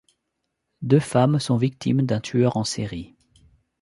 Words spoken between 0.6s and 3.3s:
Deux femmes sont victimes d'un tueur en série.